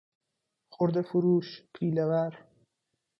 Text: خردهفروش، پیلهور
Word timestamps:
خردهفروش، 0.73 1.63
پیلهور 1.73 2.37